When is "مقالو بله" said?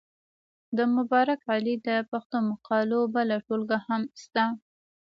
2.49-3.35